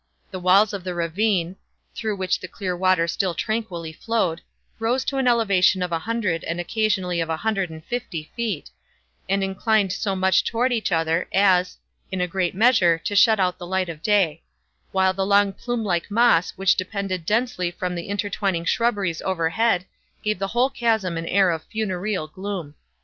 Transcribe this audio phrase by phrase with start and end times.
[0.31, 1.57] The walls of the ravine
[1.93, 4.41] (through which the clear water still tranquilly flowed)
[4.81, 8.71] arose to an elevation of a hundred and occasionally of a hundred and fifty feet,
[9.29, 11.77] and inclined so much toward each other as,
[12.11, 14.41] in a great measure, to shut out the light of day;
[14.91, 19.85] while the long plume like moss which depended densely from the intertwining shrubberies overhead,
[20.23, 22.73] gave the whole chasm an air of funereal gloom.